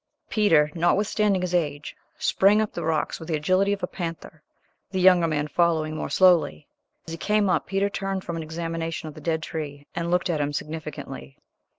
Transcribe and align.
Peter, 0.31 0.71
notwithstanding 0.73 1.43
his 1.43 1.53
age, 1.53 1.95
sprang 2.17 2.59
up 2.59 2.73
the 2.73 2.83
rocks 2.83 3.19
with 3.19 3.29
the 3.29 3.35
agility 3.35 3.71
of 3.71 3.83
a 3.83 3.87
panther, 3.87 4.41
the 4.89 4.99
younger 4.99 5.27
man 5.27 5.47
following 5.47 5.95
more 5.95 6.09
slowly. 6.09 6.65
As 7.05 7.11
he 7.11 7.17
came 7.17 7.51
up 7.51 7.67
Peter 7.67 7.87
turned 7.87 8.23
from 8.23 8.35
an 8.35 8.41
examination 8.41 9.07
of 9.09 9.13
the 9.13 9.21
dead 9.21 9.43
tree 9.43 9.85
and 9.93 10.09
looked 10.09 10.31
at 10.31 10.41
him 10.41 10.53
significantly. 10.53 11.37